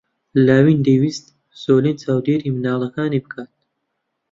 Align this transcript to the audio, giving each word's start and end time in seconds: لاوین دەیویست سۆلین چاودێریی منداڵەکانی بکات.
لاوین 0.45 0.79
دەیویست 0.87 1.25
سۆلین 1.61 1.95
چاودێریی 2.03 2.53
منداڵەکانی 2.55 3.21
بکات. 3.23 3.51